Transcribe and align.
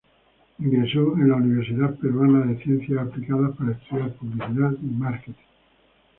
Ingresó 0.57 1.13
a 1.15 1.19
la 1.19 1.35
Universidad 1.35 1.93
Peruana 1.99 2.43
de 2.47 2.57
Ciencias 2.63 2.99
Aplicadas 3.05 3.55
para 3.55 3.73
estudiar 3.73 4.11
Publicidad 4.15 4.71
y 4.81 4.85
Marketing. 4.95 5.35